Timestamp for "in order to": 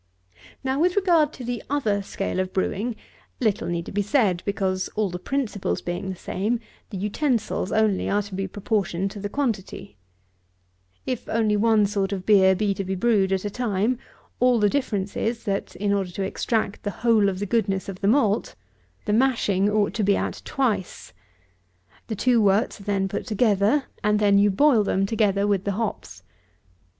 15.75-16.23